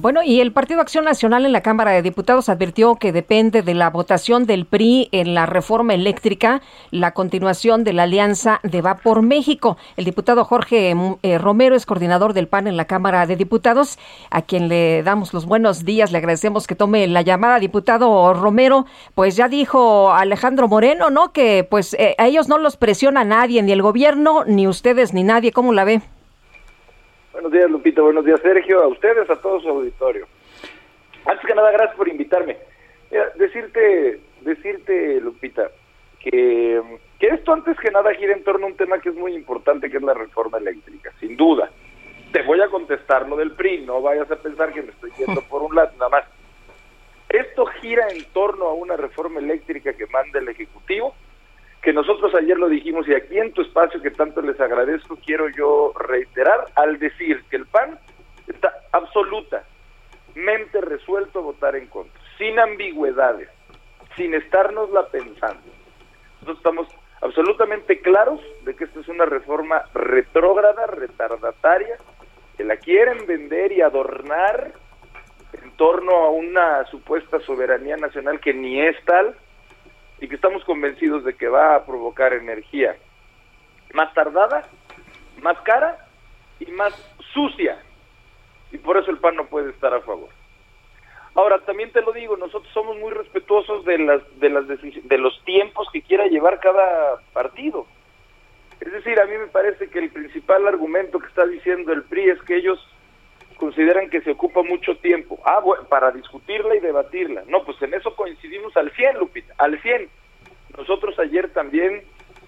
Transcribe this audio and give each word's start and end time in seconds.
Bueno, 0.00 0.22
y 0.22 0.40
el 0.40 0.50
Partido 0.50 0.80
Acción 0.80 1.04
Nacional 1.04 1.44
en 1.44 1.52
la 1.52 1.60
Cámara 1.60 1.90
de 1.90 2.00
Diputados 2.00 2.48
advirtió 2.48 2.94
que 2.94 3.12
depende 3.12 3.60
de 3.60 3.74
la 3.74 3.90
votación 3.90 4.46
del 4.46 4.64
PRI 4.64 5.10
en 5.12 5.34
la 5.34 5.44
reforma 5.44 5.92
eléctrica 5.92 6.62
la 6.90 7.12
continuación 7.12 7.84
de 7.84 7.92
la 7.92 8.04
alianza 8.04 8.60
de 8.62 8.80
Va 8.80 8.94
por 8.94 9.20
México. 9.20 9.76
El 9.98 10.06
diputado 10.06 10.42
Jorge 10.46 10.96
eh, 11.22 11.36
Romero 11.36 11.76
es 11.76 11.84
coordinador 11.84 12.32
del 12.32 12.48
PAN 12.48 12.66
en 12.66 12.78
la 12.78 12.86
Cámara 12.86 13.26
de 13.26 13.36
Diputados, 13.36 13.98
a 14.30 14.40
quien 14.40 14.68
le 14.68 15.02
damos 15.02 15.34
los 15.34 15.44
buenos 15.44 15.84
días, 15.84 16.12
le 16.12 16.16
agradecemos 16.16 16.66
que 16.66 16.74
tome 16.74 17.06
la 17.06 17.20
llamada. 17.20 17.58
Diputado 17.58 18.32
Romero, 18.32 18.86
pues 19.14 19.36
ya 19.36 19.48
dijo 19.48 20.12
Alejandro 20.12 20.66
Moreno, 20.66 21.10
¿no? 21.10 21.34
Que 21.34 21.66
pues 21.68 21.92
eh, 21.92 22.14
a 22.16 22.26
ellos 22.26 22.48
no 22.48 22.56
los 22.56 22.78
presiona 22.78 23.24
nadie, 23.24 23.62
ni 23.62 23.72
el 23.72 23.82
gobierno, 23.82 24.44
ni 24.46 24.66
ustedes, 24.66 25.12
ni 25.12 25.24
nadie. 25.24 25.52
¿Cómo 25.52 25.74
la 25.74 25.84
ve? 25.84 26.00
Buenos 27.32 27.52
días, 27.52 27.70
Lupita. 27.70 28.02
Buenos 28.02 28.24
días, 28.24 28.40
Sergio. 28.40 28.82
A 28.82 28.88
ustedes, 28.88 29.28
a 29.30 29.36
todo 29.36 29.60
su 29.60 29.68
auditorio. 29.68 30.26
Antes 31.24 31.46
que 31.46 31.54
nada, 31.54 31.70
gracias 31.70 31.96
por 31.96 32.08
invitarme. 32.08 32.56
decirte, 33.36 34.20
decirte, 34.40 35.20
Lupita, 35.20 35.70
que, 36.18 36.82
que 37.18 37.26
esto 37.28 37.52
antes 37.52 37.78
que 37.78 37.90
nada 37.90 38.14
gira 38.14 38.32
en 38.32 38.42
torno 38.42 38.66
a 38.66 38.70
un 38.70 38.76
tema 38.76 38.98
que 38.98 39.10
es 39.10 39.14
muy 39.14 39.34
importante, 39.34 39.90
que 39.90 39.98
es 39.98 40.02
la 40.02 40.14
reforma 40.14 40.58
eléctrica, 40.58 41.12
sin 41.20 41.36
duda. 41.36 41.70
Te 42.32 42.42
voy 42.42 42.60
a 42.60 42.68
contestar 42.68 43.28
lo 43.28 43.36
del 43.36 43.52
PRI, 43.52 43.82
no 43.82 44.02
vayas 44.02 44.30
a 44.30 44.36
pensar 44.36 44.72
que 44.72 44.82
me 44.82 44.90
estoy 44.90 45.10
yendo 45.18 45.42
por 45.42 45.62
un 45.62 45.74
lado, 45.74 45.92
nada 45.98 46.08
más. 46.08 46.24
Esto 47.28 47.64
gira 47.66 48.08
en 48.08 48.24
torno 48.32 48.66
a 48.66 48.74
una 48.74 48.96
reforma 48.96 49.38
eléctrica 49.38 49.92
que 49.92 50.06
manda 50.06 50.40
el 50.40 50.48
Ejecutivo, 50.48 51.14
que 51.82 51.92
nosotros 51.92 52.34
ayer 52.34 52.58
lo 52.58 52.68
dijimos 52.68 53.08
y 53.08 53.14
aquí 53.14 53.38
en 53.38 53.52
tu 53.52 53.62
espacio 53.62 54.02
que 54.02 54.10
tanto 54.10 54.42
les 54.42 54.60
agradezco, 54.60 55.16
quiero 55.24 55.48
yo 55.48 55.92
reiterar 55.98 56.66
al 56.74 56.98
decir 56.98 57.42
que 57.48 57.56
el 57.56 57.66
PAN 57.66 57.98
está 58.46 58.74
absolutamente 58.92 60.80
resuelto 60.82 61.38
a 61.38 61.42
votar 61.42 61.76
en 61.76 61.86
contra, 61.86 62.20
sin 62.36 62.58
ambigüedades, 62.58 63.48
sin 64.16 64.32
la 64.32 65.06
pensando. 65.10 65.62
Nosotros 66.40 66.58
estamos 66.58 66.88
absolutamente 67.22 68.00
claros 68.00 68.40
de 68.64 68.74
que 68.74 68.84
esta 68.84 69.00
es 69.00 69.08
una 69.08 69.24
reforma 69.24 69.84
retrógrada, 69.94 70.86
retardataria, 70.86 71.96
que 72.56 72.64
la 72.64 72.76
quieren 72.76 73.26
vender 73.26 73.72
y 73.72 73.80
adornar 73.80 74.72
en 75.52 75.70
torno 75.72 76.12
a 76.12 76.30
una 76.30 76.84
supuesta 76.86 77.40
soberanía 77.40 77.96
nacional 77.96 78.38
que 78.40 78.52
ni 78.52 78.80
es 78.80 78.96
tal, 79.04 79.34
y 80.20 80.28
que 80.28 80.34
estamos 80.34 80.64
convencidos 80.64 81.24
de 81.24 81.34
que 81.34 81.48
va 81.48 81.74
a 81.74 81.84
provocar 81.84 82.32
energía 82.32 82.96
más 83.92 84.12
tardada, 84.14 84.68
más 85.42 85.58
cara 85.62 86.06
y 86.58 86.70
más 86.72 86.92
sucia. 87.32 87.82
Y 88.70 88.78
por 88.78 88.96
eso 88.98 89.10
el 89.10 89.18
PAN 89.18 89.36
no 89.36 89.46
puede 89.46 89.70
estar 89.70 89.92
a 89.94 90.00
favor. 90.02 90.28
Ahora, 91.34 91.58
también 91.60 91.92
te 91.92 92.02
lo 92.02 92.12
digo, 92.12 92.36
nosotros 92.36 92.72
somos 92.72 92.98
muy 92.98 93.12
respetuosos 93.12 93.84
de 93.84 93.98
las 93.98 94.40
de 94.40 94.50
las 94.50 94.66
de 94.66 95.18
los 95.18 95.42
tiempos 95.44 95.88
que 95.92 96.02
quiera 96.02 96.26
llevar 96.26 96.60
cada 96.60 97.20
partido. 97.32 97.86
Es 98.80 98.92
decir, 98.92 99.18
a 99.20 99.26
mí 99.26 99.36
me 99.36 99.46
parece 99.46 99.88
que 99.88 99.98
el 99.98 100.10
principal 100.10 100.66
argumento 100.66 101.18
que 101.18 101.26
está 101.26 101.46
diciendo 101.46 101.92
el 101.92 102.02
PRI 102.04 102.30
es 102.30 102.42
que 102.42 102.56
ellos 102.56 102.80
consideran 103.60 104.08
que 104.08 104.22
se 104.22 104.32
ocupa 104.32 104.62
mucho 104.62 104.96
tiempo. 104.96 105.38
Ah, 105.44 105.62
para 105.88 106.10
discutirla 106.10 106.74
y 106.74 106.80
debatirla. 106.80 107.44
No, 107.46 107.62
pues 107.64 107.80
en 107.82 107.94
eso 107.94 108.16
coincidimos 108.16 108.76
al 108.76 108.90
100, 108.90 109.18
Lupita, 109.18 109.54
al 109.58 109.80
100. 109.80 110.08
Nosotros 110.78 111.18
ayer 111.18 111.50
también 111.50 112.02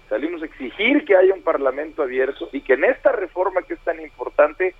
salimos 0.09 0.41
a 0.41 0.45
exigir 0.45 1.05
que 1.05 1.15
haya 1.15 1.33
un 1.33 1.43
parlamento 1.43 2.01
abierto 2.01 2.49
y 2.51 2.61
que 2.61 2.73
en 2.73 2.85
esta 2.85 3.11
reforma 3.11 3.61
que 3.61 3.75
es 3.75 3.79
tan 3.81 4.01
importante 4.01 4.75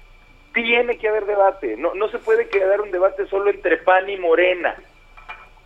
tiene 0.53 0.97
que 0.97 1.07
haber 1.07 1.25
debate. 1.25 1.77
No, 1.77 1.93
no 1.93 2.09
se 2.09 2.19
puede 2.19 2.49
quedar 2.49 2.81
un 2.81 2.91
debate 2.91 3.27
solo 3.27 3.49
entre 3.51 3.77
PAN 3.77 4.09
y 4.09 4.17
Morena. 4.17 4.75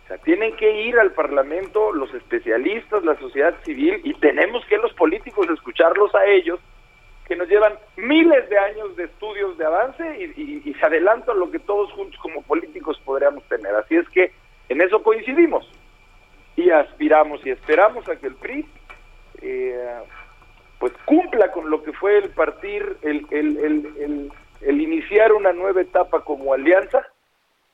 O 0.04 0.08
sea, 0.08 0.18
tienen 0.18 0.54
que 0.56 0.82
ir 0.82 0.98
al 0.98 1.12
Parlamento 1.12 1.92
los 1.92 2.12
especialistas, 2.14 3.04
la 3.04 3.18
sociedad 3.18 3.54
civil, 3.64 4.00
y 4.04 4.14
tenemos 4.14 4.64
que 4.66 4.78
los 4.78 4.92
políticos 4.94 5.48
escucharlos 5.50 6.14
a 6.14 6.24
ellos 6.26 6.60
que 7.28 7.36
nos 7.36 7.48
llevan 7.48 7.74
miles 7.96 8.48
de 8.48 8.58
años 8.58 8.96
de 8.96 9.04
estudios 9.04 9.56
de 9.58 9.66
avance 9.66 10.32
y, 10.34 10.74
se 10.78 10.86
adelanta 10.86 11.34
lo 11.34 11.50
que 11.50 11.58
todos 11.58 11.92
juntos 11.92 12.18
como 12.20 12.42
políticos 12.42 13.00
podríamos 13.04 13.44
tener. 13.48 13.74
Así 13.74 13.96
es 13.96 14.08
que 14.08 14.32
en 14.68 14.80
eso 14.80 15.02
coincidimos 15.02 15.68
y 16.56 16.70
aspiramos 16.70 17.44
y 17.44 17.50
esperamos 17.50 18.08
a 18.08 18.16
que 18.16 18.28
el 18.28 18.34
PRI 18.36 18.66
eh, 19.42 20.00
pues 20.78 20.92
cumpla 21.04 21.52
con 21.52 21.68
lo 21.68 21.82
que 21.82 21.92
fue 21.92 22.18
el 22.18 22.30
partir, 22.30 22.96
el, 23.02 23.26
el, 23.30 24.32
el, 24.60 24.80
iniciar 24.80 25.32
una 25.32 25.52
nueva 25.52 25.82
etapa 25.82 26.24
como 26.24 26.54
alianza, 26.54 27.06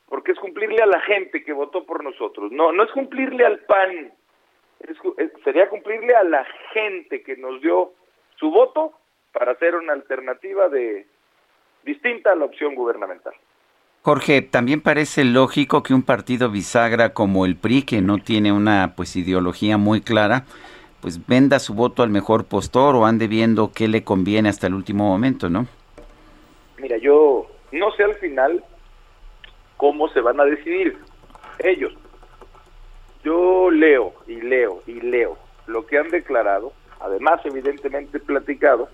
porque 0.08 0.32
es 0.32 0.38
cumplirle 0.38 0.82
a 0.82 0.86
la 0.86 1.00
gente 1.00 1.44
que 1.44 1.52
votó 1.52 1.84
por 1.84 2.02
nosotros. 2.02 2.50
No, 2.50 2.72
no 2.72 2.82
es 2.82 2.90
cumplirle 2.90 3.44
al 3.44 3.60
PAN, 3.60 4.12
sería 5.44 5.68
cumplirle 5.68 6.14
a 6.14 6.24
la 6.24 6.44
gente 6.72 7.22
que 7.22 7.36
nos 7.36 7.60
dio 7.60 7.92
su 8.36 8.50
voto 8.50 8.94
para 9.34 9.52
hacer 9.52 9.74
una 9.74 9.92
alternativa 9.92 10.68
de 10.68 11.06
distinta 11.84 12.32
a 12.32 12.36
la 12.36 12.46
opción 12.46 12.74
gubernamental. 12.74 13.34
Jorge, 14.02 14.42
también 14.42 14.80
parece 14.80 15.24
lógico 15.24 15.82
que 15.82 15.94
un 15.94 16.02
partido 16.02 16.50
bisagra 16.50 17.12
como 17.12 17.44
el 17.44 17.56
PRI, 17.56 17.82
que 17.82 18.00
no 18.00 18.18
tiene 18.18 18.52
una 18.52 18.94
pues 18.96 19.16
ideología 19.16 19.76
muy 19.76 20.02
clara, 20.02 20.44
pues 21.00 21.26
venda 21.26 21.58
su 21.58 21.74
voto 21.74 22.02
al 22.02 22.10
mejor 22.10 22.44
postor 22.44 22.96
o 22.96 23.06
ande 23.06 23.26
viendo 23.28 23.72
qué 23.74 23.88
le 23.88 24.04
conviene 24.04 24.48
hasta 24.48 24.66
el 24.66 24.74
último 24.74 25.08
momento, 25.08 25.50
¿no? 25.50 25.66
Mira, 26.78 26.96
yo 26.98 27.46
no 27.72 27.92
sé 27.92 28.04
al 28.04 28.14
final 28.16 28.62
cómo 29.76 30.08
se 30.10 30.20
van 30.20 30.38
a 30.38 30.44
decidir 30.44 30.96
ellos. 31.58 31.92
Yo 33.24 33.70
leo 33.70 34.12
y 34.26 34.40
leo 34.40 34.82
y 34.86 35.00
leo 35.00 35.38
lo 35.66 35.86
que 35.86 35.98
han 35.98 36.10
declarado, 36.10 36.72
además 37.00 37.40
evidentemente 37.44 38.20
platicado, 38.20 38.88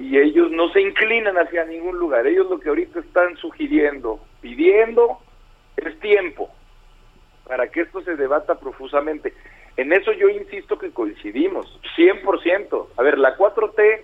y 0.00 0.18
ellos 0.18 0.50
no 0.50 0.70
se 0.70 0.80
inclinan 0.80 1.36
hacia 1.36 1.66
ningún 1.66 1.98
lugar. 1.98 2.26
Ellos 2.26 2.48
lo 2.48 2.58
que 2.58 2.70
ahorita 2.70 3.00
están 3.00 3.36
sugiriendo, 3.36 4.18
pidiendo, 4.40 5.18
es 5.76 5.98
tiempo 6.00 6.50
para 7.46 7.68
que 7.68 7.82
esto 7.82 8.00
se 8.02 8.16
debata 8.16 8.54
profusamente. 8.54 9.34
En 9.76 9.92
eso 9.92 10.12
yo 10.12 10.30
insisto 10.30 10.78
que 10.78 10.90
coincidimos, 10.90 11.66
100%. 11.96 12.86
A 12.96 13.02
ver, 13.02 13.18
la 13.18 13.36
4T, 13.36 14.02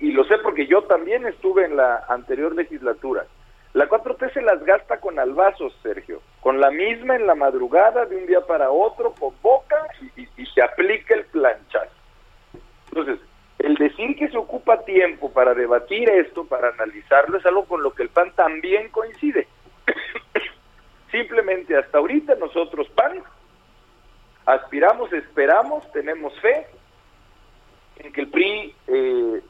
y, 0.00 0.10
lo 0.12 0.24
sé 0.24 0.38
porque 0.38 0.66
yo 0.66 0.82
también 0.82 1.26
estuve 1.26 1.64
en 1.64 1.76
la 1.76 2.04
anterior 2.08 2.54
legislatura, 2.54 3.24
la 3.72 3.88
4T 3.88 4.32
se 4.32 4.42
las 4.42 4.64
gasta 4.64 4.98
con 4.98 5.18
albazos, 5.18 5.78
Sergio, 5.82 6.22
con 6.40 6.60
la 6.60 6.70
misma 6.70 7.14
en 7.14 7.26
la 7.26 7.34
madrugada, 7.34 8.06
de 8.06 8.16
un 8.16 8.26
día 8.26 8.40
para 8.40 8.70
otro, 8.70 9.12
convoca 9.12 9.76
y, 10.00 10.22
y, 10.22 10.28
y 10.38 10.46
se 10.46 10.62
aplica 10.62 11.14
el 11.14 11.26
planchazo. 11.26 11.92
Entonces, 12.88 13.20
el 13.58 13.74
decir 13.74 14.16
que 14.16 14.28
se 14.28 14.36
ocupa 14.36 14.84
tiempo 14.84 15.25
para 15.36 15.52
debatir 15.52 16.08
esto, 16.08 16.46
para 16.46 16.70
analizarlo, 16.70 17.36
es 17.36 17.44
algo 17.44 17.66
con 17.66 17.82
lo 17.82 17.92
que 17.92 18.04
el 18.04 18.08
PAN 18.08 18.32
también 18.34 18.88
coincide. 18.88 19.46
Simplemente 21.12 21.76
hasta 21.76 21.98
ahorita 21.98 22.36
nosotros, 22.36 22.88
PAN, 22.94 23.22
aspiramos, 24.46 25.12
esperamos, 25.12 25.92
tenemos 25.92 26.32
fe 26.40 26.66
en 27.98 28.14
que 28.14 28.22
el 28.22 28.30
PRI 28.30 28.74
eh, 28.86 29.42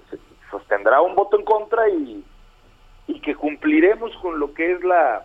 sostendrá 0.51 1.01
un 1.03 1.15
voto 1.15 1.39
en 1.39 1.45
contra 1.45 1.89
y, 1.89 2.25
y 3.07 3.21
que 3.21 3.37
cumpliremos 3.37 4.11
con 4.17 4.41
lo 4.41 4.55
que 4.55 4.73
es 4.73 4.83
la 4.83 5.25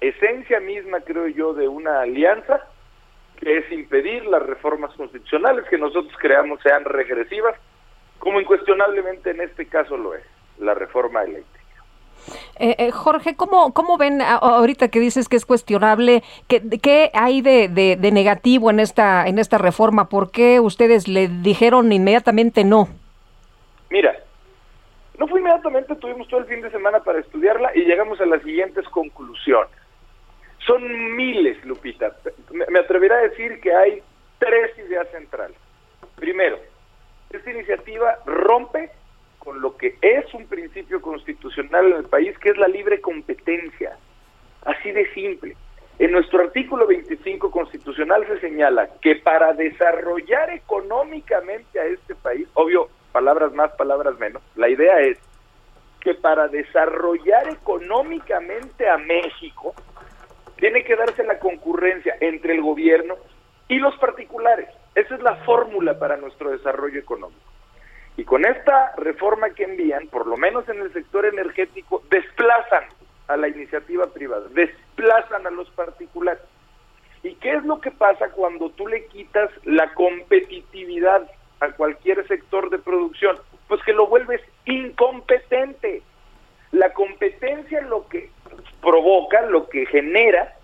esencia 0.00 0.58
misma, 0.58 1.02
creo 1.02 1.28
yo, 1.28 1.54
de 1.54 1.68
una 1.68 2.00
alianza, 2.00 2.66
que 3.36 3.58
es 3.58 3.70
impedir 3.70 4.26
las 4.26 4.42
reformas 4.42 4.92
constitucionales 4.94 5.64
que 5.70 5.78
nosotros 5.78 6.12
creamos 6.18 6.60
sean 6.60 6.84
regresivas 6.86 7.54
como 8.22 8.40
incuestionablemente 8.40 9.30
en 9.30 9.40
este 9.40 9.66
caso 9.66 9.96
lo 9.96 10.14
es, 10.14 10.22
la 10.60 10.74
reforma 10.74 11.24
eléctrica. 11.24 11.82
Eh, 12.56 12.76
eh, 12.78 12.90
Jorge, 12.92 13.34
¿cómo, 13.34 13.74
¿cómo 13.74 13.98
ven 13.98 14.22
ahorita 14.22 14.86
que 14.86 15.00
dices 15.00 15.28
que 15.28 15.34
es 15.34 15.44
cuestionable? 15.44 16.22
¿Qué, 16.46 16.62
qué 16.80 17.10
hay 17.14 17.42
de, 17.42 17.66
de, 17.68 18.12
negativo 18.12 18.70
en 18.70 18.78
esta, 18.78 19.26
en 19.26 19.40
esta 19.40 19.58
reforma? 19.58 20.08
¿Por 20.08 20.30
qué 20.30 20.60
ustedes 20.60 21.08
le 21.08 21.26
dijeron 21.26 21.90
inmediatamente 21.90 22.62
no? 22.62 22.86
Mira, 23.90 24.14
No 25.18 25.26
fue 25.26 25.40
inmediatamente, 25.40 25.96
tuvimos 25.96 26.28
todo 26.28 26.38
el 26.38 26.46
fin 26.46 26.62
de 26.62 26.70
semana 26.70 27.00
para 27.00 27.18
estudiarla 27.18 27.72
y 27.74 27.80
llegamos 27.80 28.20
a 28.20 28.26
las 28.26 28.40
siguientes 28.42 28.88
conclusiones. 28.90 29.76
Son 30.64 31.16
miles, 31.16 31.64
Lupita. 31.64 32.12
Me 32.68 32.78
atrevería 32.78 33.16
a 33.16 33.22
decir 33.22 33.60
que 33.60 33.74
hay 33.74 34.00
tres 34.38 34.78
ideas 34.78 35.08
centrales. 35.10 35.56
Primero, 36.14 36.58
esta 37.38 37.50
iniciativa 37.50 38.18
rompe 38.26 38.90
con 39.38 39.60
lo 39.60 39.76
que 39.76 39.96
es 40.00 40.32
un 40.34 40.46
principio 40.46 41.00
constitucional 41.00 41.86
en 41.86 41.96
el 41.98 42.04
país, 42.04 42.38
que 42.38 42.50
es 42.50 42.56
la 42.56 42.68
libre 42.68 43.00
competencia. 43.00 43.96
Así 44.64 44.92
de 44.92 45.12
simple. 45.12 45.56
En 45.98 46.12
nuestro 46.12 46.42
artículo 46.42 46.86
25 46.86 47.50
constitucional 47.50 48.26
se 48.26 48.40
señala 48.40 48.88
que 49.00 49.16
para 49.16 49.52
desarrollar 49.52 50.50
económicamente 50.50 51.80
a 51.80 51.84
este 51.86 52.14
país, 52.14 52.46
obvio, 52.54 52.88
palabras 53.12 53.52
más, 53.52 53.72
palabras 53.72 54.18
menos, 54.18 54.42
la 54.56 54.68
idea 54.68 55.00
es 55.00 55.18
que 56.00 56.14
para 56.14 56.48
desarrollar 56.48 57.48
económicamente 57.48 58.88
a 58.88 58.98
México, 58.98 59.74
tiene 60.56 60.84
que 60.84 60.96
darse 60.96 61.24
la 61.24 61.38
concurrencia 61.38 62.16
entre 62.20 62.54
el 62.54 62.62
gobierno 62.62 63.16
y 63.68 63.78
los 63.78 63.96
particulares. 63.96 64.68
Esa 64.94 65.14
es 65.14 65.22
la 65.22 65.36
fórmula 65.36 65.98
para 65.98 66.16
nuestro 66.16 66.50
desarrollo 66.50 66.98
económico. 66.98 67.40
Y 68.16 68.24
con 68.24 68.44
esta 68.44 68.92
reforma 68.96 69.50
que 69.50 69.64
envían, 69.64 70.06
por 70.08 70.26
lo 70.26 70.36
menos 70.36 70.68
en 70.68 70.80
el 70.80 70.92
sector 70.92 71.24
energético, 71.24 72.02
desplazan 72.10 72.84
a 73.28 73.36
la 73.36 73.48
iniciativa 73.48 74.06
privada, 74.08 74.48
desplazan 74.50 75.46
a 75.46 75.50
los 75.50 75.70
particulares. 75.70 76.42
¿Y 77.22 77.34
qué 77.36 77.52
es 77.52 77.64
lo 77.64 77.80
que 77.80 77.90
pasa 77.90 78.30
cuando 78.30 78.70
tú 78.70 78.86
le 78.86 79.06
quitas 79.06 79.50
la 79.64 79.94
competitividad 79.94 81.30
a 81.60 81.70
cualquier 81.72 82.26
sector 82.26 82.68
de 82.68 82.78
producción? 82.78 83.38
Pues 83.68 83.82
que 83.84 83.92
lo 83.92 84.08
vuelves 84.08 84.42
incompetente. 84.66 86.02
La 86.72 86.92
competencia 86.92 87.80
lo 87.82 88.08
que 88.08 88.30
provoca, 88.80 89.42
lo 89.42 89.68
que 89.68 89.86
genera, 89.86 90.54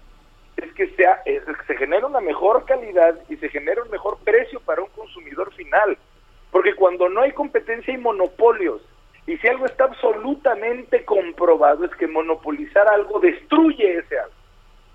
es 0.56 0.72
que 0.72 0.88
sea, 0.96 1.22
se 1.24 1.76
genera 1.76 2.06
una 2.06 2.20
mejor 2.20 2.64
calidad 2.64 3.16
y 3.28 3.36
se 3.36 3.48
genera 3.48 3.82
un 3.82 3.90
mejor 3.90 4.18
precio 4.24 4.60
para 4.60 4.82
un 4.82 4.88
consumidor 4.88 5.52
final. 5.54 5.96
Porque 6.50 6.74
cuando 6.74 7.08
no 7.08 7.20
hay 7.20 7.32
competencia 7.32 7.94
hay 7.94 8.00
Y 9.26 9.36
si 9.36 9.48
algo 9.48 9.66
está 9.66 9.84
absolutamente 9.84 11.04
comprobado 11.04 11.84
es 11.84 11.94
que 11.96 12.06
monopolizar 12.06 12.88
algo 12.88 13.20
destruye 13.20 13.98
ese 13.98 14.18
algo. 14.18 14.34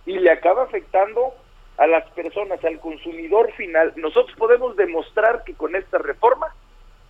Y 0.05 0.17
le 0.19 0.31
acaba 0.31 0.63
afectando 0.63 1.33
a 1.77 1.87
las 1.87 2.09
personas, 2.11 2.63
al 2.63 2.79
consumidor 2.79 3.51
final. 3.53 3.93
Nosotros 3.95 4.35
podemos 4.37 4.75
demostrar 4.75 5.43
que 5.43 5.53
con 5.53 5.75
esta 5.75 5.97
reforma 5.97 6.53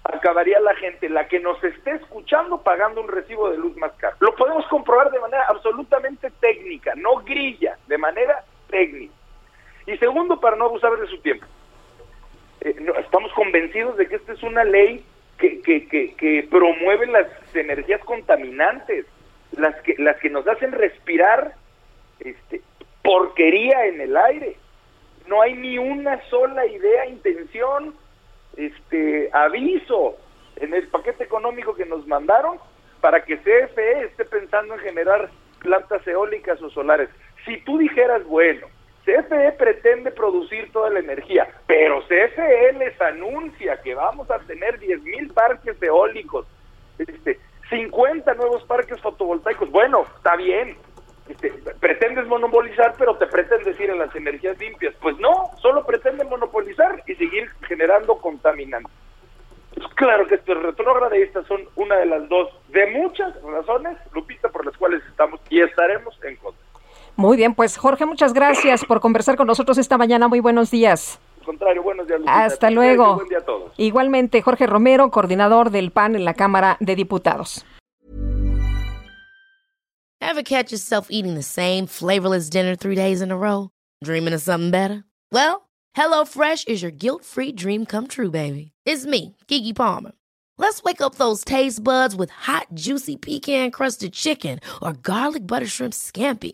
acabaría 0.04 0.60
la 0.60 0.75
gente, 0.75 1.07
la 1.10 1.28
que 1.28 1.40
nos 1.40 1.63
esté 1.63 1.92
escuchando, 1.92 2.62
pagando 2.62 3.01
un 3.01 3.07
recibo 3.07 3.50
de 3.50 3.57
luz 3.57 3.75
más 3.78 3.94
caro. 3.94 4.18
Lo 4.19 4.36
podemos 4.36 4.66
comprobar 4.68 5.10
de 5.12 5.19
manera 5.19 5.46
absolutamente 5.48 6.30
técnica, 6.42 6.94
no 6.96 7.18
grilla, 7.24 7.78
de 7.88 7.98
manera 7.98 8.44
técnica. 8.69 9.13
Y 9.88 9.98
segundo, 9.98 10.39
para 10.39 10.57
no 10.57 10.66
abusar 10.66 10.98
de 10.98 11.07
su 11.07 11.18
tiempo, 11.19 11.46
eh, 12.62 12.75
estamos 13.00 13.31
convencidos 13.34 13.98
de 13.98 14.07
que 14.07 14.16
esta 14.16 14.34
es 14.34 14.44
una 14.44 14.63
ley 14.63 15.06
que, 15.63 15.88
que, 15.88 16.13
que, 16.15 16.48
promueve 16.50 17.07
las 17.07 17.27
energías 17.54 18.01
contaminantes, 18.01 19.06
las 19.57 19.75
que, 19.81 19.95
las 19.98 20.18
que 20.18 20.30
nos 20.30 20.48
hacen 20.48 20.71
respirar 20.71 21.54
este, 22.19 22.62
porquería 23.01 23.86
en 23.86 24.01
el 24.01 24.15
aire. 24.15 24.57
No 25.27 25.42
hay 25.42 25.54
ni 25.54 25.77
una 25.77 26.21
sola 26.30 26.65
idea, 26.65 27.06
intención, 27.07 27.95
este 28.57 29.30
aviso 29.33 30.18
en 30.57 30.74
el 30.74 30.88
paquete 30.88 31.24
económico 31.24 31.75
que 31.75 31.86
nos 31.86 32.06
mandaron 32.07 32.57
para 33.01 33.24
que 33.24 33.38
CFE 33.38 34.06
esté 34.06 34.25
pensando 34.25 34.75
en 34.75 34.80
generar 34.81 35.30
plantas 35.60 36.06
eólicas 36.07 36.62
o 36.62 36.69
solares. 36.69 37.10
Si 37.45 37.57
tú 37.62 37.77
dijeras, 37.77 38.24
bueno, 38.25 38.68
CFE 39.06 39.52
pretende 39.58 40.12
producir 40.12 40.72
toda 40.72 40.90
la 40.90 41.00
energía, 41.00 41.48
pero 41.68 42.02
CFE 42.04 42.74
les 42.78 43.00
anuncia 43.02 43.82
que 43.82 43.94
vamos 43.96 44.32
a 44.32 44.40
tener 44.40 44.80
10 44.80 45.04
mil 45.04 45.34
parques 45.34 45.82
eólicos, 45.82 46.46
este, 46.98 47.40
50 47.70 48.34
nuevos 48.36 48.64
parques 48.64 49.00
fotovoltaicos. 49.02 49.70
Bueno, 49.72 50.06
está 50.16 50.36
bien. 50.36 50.78
Este, 51.28 51.52
pretendes 51.80 52.28
monopolizar, 52.28 52.96
pero 52.98 53.18
te 53.18 53.28
pretendes 53.28 53.80
ir 53.80 53.90
en 53.90 54.00
las 54.00 54.14
energías 54.16 54.58
limpias. 54.60 54.94
Pues 55.02 55.18
no, 55.20 55.52
solo 55.62 55.86
pretenden 55.86 56.30
monopolizar 56.30 57.02
y 57.08 57.16
seguir 57.16 57.50
generando 57.68 58.18
contaminantes. 58.18 58.92
Pues 59.76 59.88
claro 59.96 60.28
que 60.28 60.36
estos 60.36 60.62
retrógrada 60.62 61.18
y 61.18 61.24
estas 61.24 61.48
son 61.48 61.62
una 61.76 61.98
de 61.98 62.06
las 62.06 62.30
dos 62.30 62.50
de 62.70 62.86
muchas 62.88 63.34
razones, 63.42 63.98
Lupita, 64.14 64.50
por 64.50 64.66
las 64.66 64.78
cuales 64.78 65.02
estamos 65.10 65.42
y 65.50 65.62
estaremos 65.62 66.18
en. 66.24 66.38
Muy 67.15 67.38
bien, 67.38 67.54
pues 67.54 67.77
Jorge, 67.77 68.06
muchas 68.06 68.33
gracias 68.33 68.83
por 68.86 69.00
conversar 69.00 69.36
con 69.36 69.48
nosotros 69.48 69.77
esta 69.77 69.98
mañana. 69.98 70.27
Muy 70.27 70.39
buenos 70.39 70.71
días. 70.71 71.19
Al 71.39 71.45
contrario, 71.45 71.83
buenos 71.83 72.07
días. 72.07 72.21
Hasta 72.25 72.71
luego. 72.71 73.21
Igualmente, 73.77 74.42
Jorge 74.42 74.65
Romero, 74.65 75.12
coordinador 75.12 75.69
del 75.69 75.92
PAN 75.92 76.15
en 76.15 76.25
la 76.25 76.33
Cámara 76.33 76.77
de 76.80 76.95
Diputados. 76.95 77.65
Ever 80.21 80.44
catch 80.44 80.71
yourself 80.71 81.07
eating 81.12 81.36
the 81.36 81.44
same 81.44 81.86
flavorless 81.86 82.50
dinner 82.50 82.75
three 82.75 82.95
days 82.95 83.21
in 83.21 83.30
a 83.30 83.38
row? 83.38 83.69
Dreaming 84.04 84.33
of 84.33 84.42
something 84.42 84.71
better? 84.71 85.04
Well, 85.31 85.68
HelloFresh 85.95 86.68
is 86.68 86.81
your 86.81 86.92
guilt-free 86.92 87.51
dream 87.51 87.86
come 87.86 88.07
true, 88.07 88.31
baby. 88.31 88.71
It's 88.86 89.06
me, 89.06 89.36
Kiki 89.48 89.74
Palmer. 89.74 90.13
Let's 90.57 90.81
wake 90.81 91.01
up 91.01 91.15
those 91.15 91.44
taste 91.44 91.83
buds 91.83 92.15
with 92.15 92.31
hot, 92.31 92.68
juicy 92.74 93.18
pecan-crusted 93.18 94.13
chicken 94.13 94.60
or 94.81 94.94
garlic 94.94 95.45
butter 95.45 95.68
shrimp 95.68 95.94
scampi. 95.94 96.54